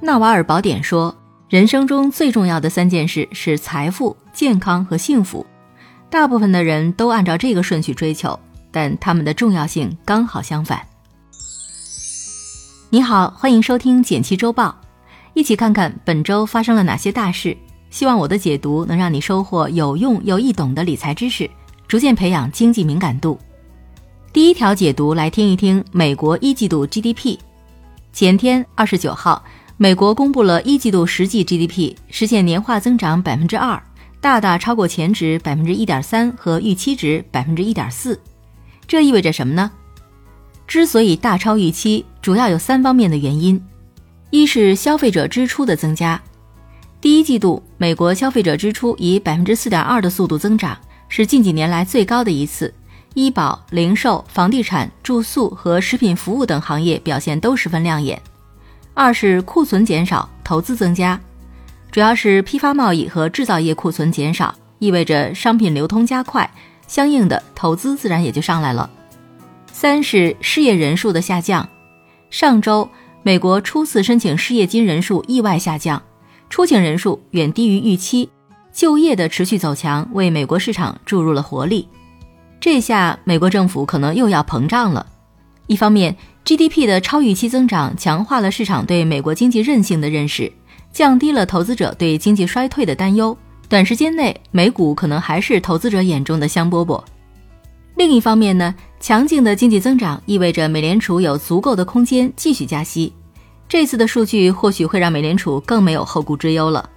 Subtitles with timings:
[0.00, 1.14] 纳瓦尔宝典说，
[1.48, 5.44] 人生中最重要的三件事是财富、健康和幸福。
[6.10, 8.38] 大部分的人都按照这个顺序追求，
[8.70, 10.80] 但他们的重要性刚好相反。
[12.90, 14.76] 你好，欢迎收听简七周报，
[15.32, 17.56] 一起看看本周发生了哪些大事。
[17.88, 21.50] 希望我的解读能让你收获有用又易懂的理财知识，
[21.88, 23.38] 逐渐培养经济敏感度。
[24.30, 27.38] 第一条解读来听一听美国一季度 GDP。
[28.12, 29.42] 前天二十九号，
[29.78, 33.82] 美国公布了一季度实际 GDP，实现年化增长百分之二，
[34.22, 38.18] 大大超过前值百分之一点三和预期值百分之一点四。
[38.88, 39.70] 这意味着什么呢？
[40.66, 43.62] 之所以大超预期，主要有三方面的原因：
[44.30, 46.18] 一是消费者支出的增加。
[46.98, 50.78] 第一季度，美国消费者支出以百分之四点二的速度增长，
[51.10, 52.72] 是近几年来最高的一次。
[53.12, 58.18] 医保、零售、房地产、住宿和食品服务等行业表现都十分亮眼。
[58.96, 61.20] 二是库存减少，投资增加，
[61.90, 66.50] 主要是批发贸易和制造业库存减少，意味着商品流通加快，
[66.88, 68.88] 相应的投资自然也就上来了。
[69.70, 71.68] 三是失业人数的下降，
[72.30, 72.88] 上周
[73.22, 76.02] 美国初次申请失业金人数意外下降，
[76.48, 78.30] 出请人数远低于预期，
[78.72, 81.86] 就业的持续走强为美国市场注入了活力。
[82.58, 85.04] 这下美国政府可能又要膨胀了。
[85.66, 90.52] 一方面，GDP 的超预期增长强化了市场对美国经济韧性的认识，
[90.92, 93.36] 降低了投资者对经济衰退的担忧。
[93.68, 97.02] 短时间内，美股可能还是投资者眼中的香饽饽。
[97.96, 103.12] 另一方面呢，强劲的经济增长意味着美联储有足够的空间继续加息。
[103.68, 106.88] 这次的数据或许会让美联储更没有后顾之忧了。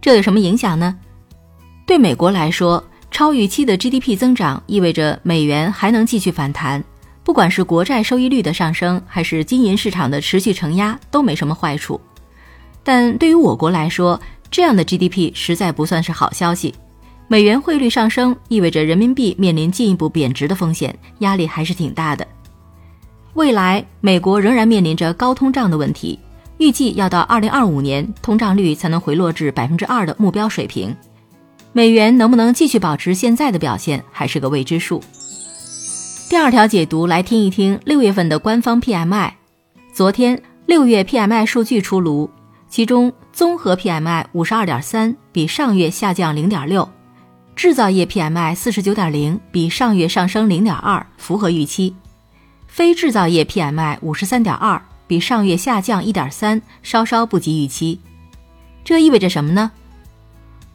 [0.00, 0.96] 这有什么影响呢？
[1.86, 6.84] 对美国来说，超预期的 GDP 增长意味着美元还能继续反弹，
[7.30, 12.00] 不管是国债收益率的上升，还是金银市场的持续承压，都没什么坏处。
[12.82, 16.74] 但对于我国来说，这样的 GDP 实在不算是好消息。
[17.28, 22.26] 美元汇率上升意味着人民币面临进一步贬值的风险，压力还是挺大的。
[23.34, 26.18] 未来，美国仍然面临着高通胀的问题，
[26.58, 30.92] 预计要到2025年，通胀率才能回落至百分之二的目标水平。
[31.72, 35.00] 美元能不能继续保持现在的表现，还是个未知数。
[36.30, 39.32] 第二条解读来听一听六月份的官方 PMI。
[39.92, 42.30] 昨天六月 PMI 数据出炉，
[42.68, 46.88] 其中综合 PMI 五十二点三，比上月下降零点六；
[47.56, 51.92] 制造业 PMI 四十九点零，比上月上升零点二，符合预期；
[52.68, 58.00] 非制造业 PMI 五十三点二，比上月下降一点三，稍稍不及预期。
[58.84, 59.72] 这意味着什么呢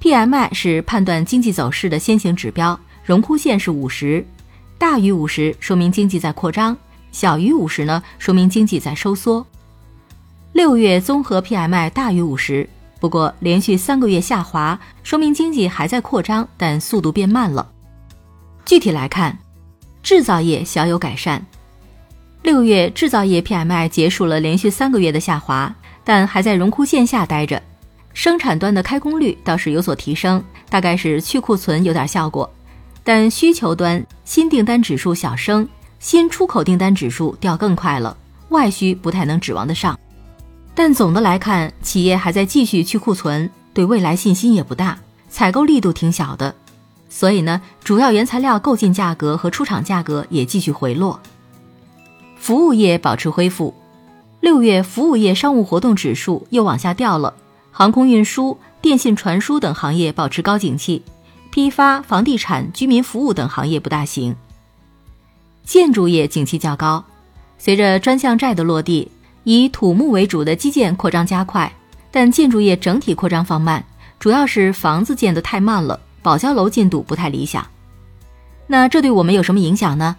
[0.00, 4.24] ？PMI 是判断经济走势的先行指标，荣枯线是五十，
[4.80, 6.74] 大于五十说明经济在扩张，
[7.12, 9.46] 小于五十呢说明经济在收缩。
[10.54, 12.66] 六月综合 PMI 大于五十，
[12.98, 17.70] 不过连续三个月下滑，说明经济还在扩张，但速度变慢了。
[18.64, 19.38] 具体来看，
[20.02, 21.44] 制造业小有改善，
[22.42, 27.62] 六月制造业 PMI 结束了连续三个月的下滑，但还在荣枯线下待着。
[28.14, 32.50] 生产端的开工率倒是有所提升，大概是去库存有点效果，
[33.02, 35.68] 但需求端新订单指数小升，
[35.98, 38.16] 新出口订单指数掉更快了，
[38.50, 39.98] 外需不太能指望得上。
[40.74, 46.54] 但总的来看，企业还在继续去库存，对未来信心也不大，采购力度挺小的，
[47.08, 51.20] 所以呢，主要原材料购进价格和出厂价格也继续回落。
[52.36, 53.74] 服务业保持恢复，
[54.40, 57.34] 六月服务业商务活动指数又往下掉了。
[57.72, 61.02] 航空运输、电信传输等行业保持高景气，
[61.50, 64.34] 批发、房地产、居民服务等行业不大行。
[65.64, 67.04] 建筑业景气较高，
[67.58, 69.10] 随着专项债的落地，
[69.44, 71.72] 以土木为主的基建扩张加快，
[72.10, 73.84] 但建筑业整体扩张放慢，
[74.18, 77.66] 主要是房子建得太慢了，保交楼进度不太理想。
[78.66, 80.16] 那这对我们有什么影响呢？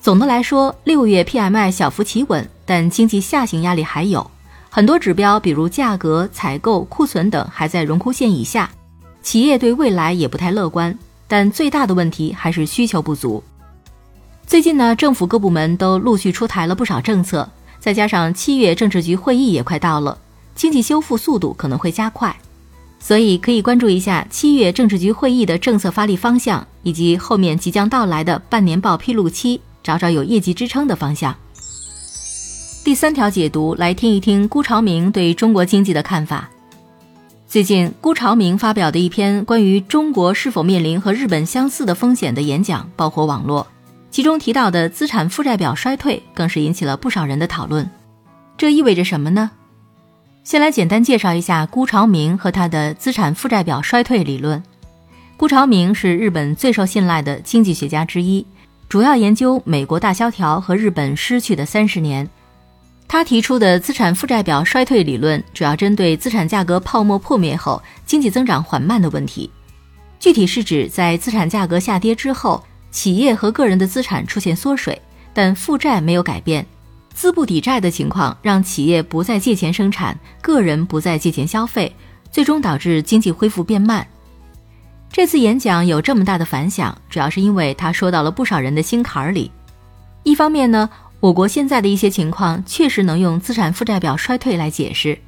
[0.00, 4.30] 总的来说，六月 PMI 小幅企稳，但经济下行压力还有。
[4.70, 8.70] 很多指标，比如价格、采购、库存等，还在荣枯线以下，
[9.28, 10.98] 企业对未来也不太乐观。
[11.26, 13.44] 但最大的问题还是需求不足。
[14.46, 17.46] 最近呢，政府各部门都陆续出台了不少政策，
[17.78, 20.16] 再加上七月政治局会议也快到了，
[20.54, 22.34] 经济修复速度可能会加快，
[22.98, 31.36] 所以可以关注一下七月政治局会议的政策发力方向，以及后面即将到来的半年报披露期，找找有业绩支撑的方向。
[32.82, 36.48] 第三条解读，来听一听辜朝明对中国经济的看法。
[37.48, 43.66] 最近，辜朝明发表的一篇关于中国是否面临和日本相似的风险的演讲爆火网络，
[44.10, 47.88] 其中提到的资产负债表衰退更是引起了不少人的讨论。
[48.58, 49.50] 这意味着什么呢？
[50.44, 54.62] 先来简单介绍一下辜朝明和他的资产负债表衰退理论。
[55.38, 58.44] 辜朝明是日本最受信赖的经济学家之一，
[58.90, 62.28] 主要研究美国大萧条和日本失去的三十年。
[63.08, 69.50] 他提出的资产负债表衰退理论，主要针对资产价格泡沫破灭后经济增长缓慢的问题。
[70.20, 75.00] 具体是指在资产价格下跌之后，企业和个人的资产出现缩水，
[75.32, 76.66] 但负债没有改变，
[77.14, 81.90] 资不抵债的情况让企业不再借钱生产，个人不再借钱消费，
[82.30, 84.06] 最终导致经济恢复变慢。
[85.10, 89.50] 这次演讲有这么大的反响，主要是因为他说到了不少人的心坎儿里。
[90.24, 90.90] 一方面呢，
[91.20, 95.18] 我国现在的一些情况确实能用资产负债表衰退来解释，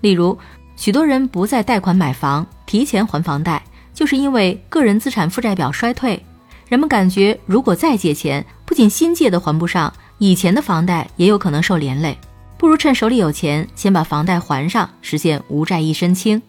[0.00, 0.38] 例如
[0.74, 3.62] 许多人不再贷款买房，提前还房贷，
[3.92, 6.24] 就是因为个人资产负债表衰退。
[6.66, 12.16] 人们感觉如果再借钱，不仅新借的还不上，以前的房贷也有可能受连累，
[12.56, 16.40] 不如趁手里有钱，先把房贷还上，实现无债一身轻。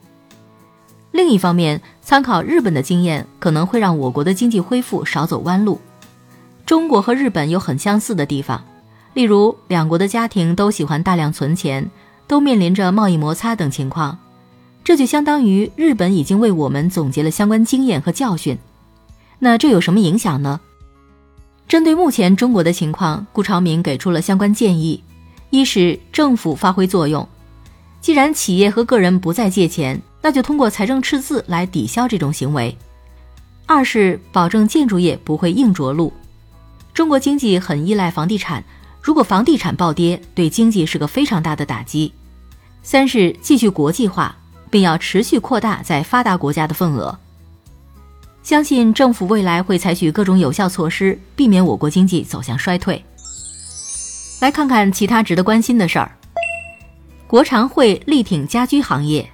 [1.11, 5.81] 另一方面，参考日本的经验，可能会让我国的经济恢复少走弯路。
[6.65, 8.63] 中国和日本有很相似的地方，
[9.15, 11.89] 例如两国的家庭都喜欢大量存钱，
[12.27, 14.19] 都面临着贸易摩擦等情况，
[14.83, 18.55] 这就相当于日本已经为我们总结了相关经验和教训。
[19.39, 20.59] 那这有什么影响呢？
[21.67, 25.01] 针对目前中国的情况，顾朝明给出了相关建议：
[25.49, 27.27] 一是政府发挥作用，
[28.01, 29.99] 既然企业和个人不再借钱。
[30.21, 32.75] 那就通过财政赤字来抵消这种行为。
[33.67, 36.11] 二是保证建筑业不会硬着陆。
[36.95, 38.63] 中国经济很依赖房地产，
[39.05, 42.11] 如果房地产暴跌，对经济是个非常大的打击。
[42.81, 44.35] 三是继续国际化，
[44.71, 47.15] 并要持续扩大在发达国家的份额。
[48.41, 53.05] 相信政府未来会采取各种有效措施，避免我国经济走向衰退。
[54.41, 56.11] 来看看其他值得关心的事儿。
[57.27, 59.29] 国常会力挺家居行业。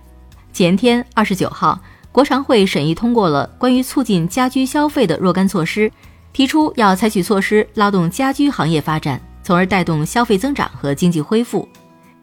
[0.52, 1.80] 前天二十九号，
[2.12, 5.90] 国常会审议通过了关于促进家居消费的若干措施，
[6.34, 11.68] 提出要采取措施拉动家居行业发展，从而带动消费增长和经济恢复。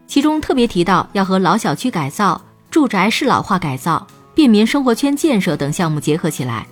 [0.06, 6.66] 其中特别提到要和老小区改造、住宅适老化改造、便民生活圈建设等项目结合起来。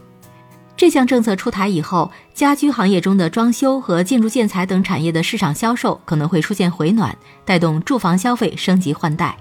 [0.77, 7.17] 这项政策出台以后，家居行业中的装修和建筑建材等产业的市场销售可能会出现回暖，
[7.47, 9.35] 带动住房消费升级换代。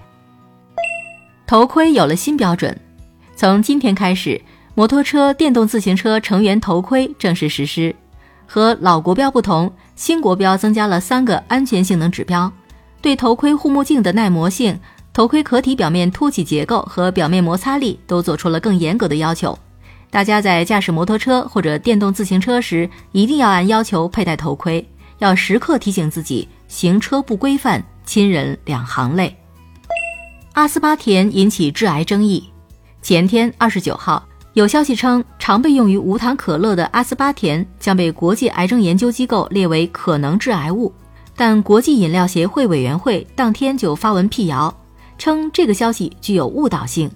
[1.46, 2.78] 头盔有了新标准，
[3.36, 4.40] 从今天开始，
[4.74, 7.94] 摩托车、电动自行车成员头盔正式实施。
[8.46, 12.50] 和老国标不同，新国标增加了三个安全性能指标，
[13.02, 14.78] 对头盔护目镜的耐磨性、
[15.12, 19.58] 头盔壳体表面凸起结构和表面摩擦力都做出了更严格的要求。
[20.10, 24.88] 大家在驾驶摩托车或者电动自行车时，一定要按要求佩戴头盔，
[25.18, 29.36] 要时刻提醒自己行车不规范，亲人两行泪。
[30.52, 32.48] 阿斯巴甜引起致癌争议。
[33.02, 34.26] 前天二十九号，
[34.56, 40.90] 有消息称，常被用于无糖可乐的阿斯巴甜将被国际癌症研究机构列为可能致癌物。
[41.36, 44.74] 但国际饮料协会委员会当天就发文辟谣，
[45.18, 47.10] 称这个消息具有误导性，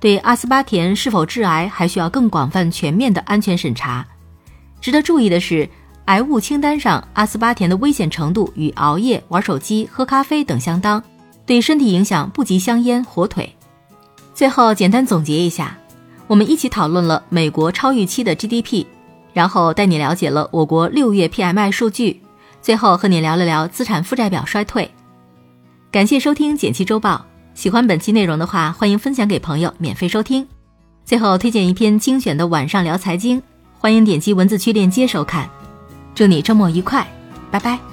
[0.00, 4.04] 对阿斯巴甜是否致癌还需要更广泛全面的安全审查。
[4.80, 5.68] 值得注意的是，
[6.06, 11.00] 癌物清单上阿斯巴甜的危险程度与熬夜、玩手机、喝咖啡等相当。
[11.46, 13.54] 对身体影响不及香烟、火腿。
[14.34, 15.78] 最后简单总结一下，
[16.30, 18.86] 我们一起讨论了美国超预期的 GDP，
[19.32, 22.22] 然后带你了解了我国六月 PMI 数据，
[22.62, 24.88] 最后和你聊了聊资产负债表衰退。
[25.90, 30.46] 感谢收听简七周报，喜欢本期内容的话，欢迎分享给朋友免费收听。
[31.04, 33.42] 最后推荐一篇精选的晚上聊财经，
[33.80, 35.50] 欢迎点击文字区链接收看。
[36.14, 37.04] 祝你周末愉快，
[37.50, 37.89] 拜拜。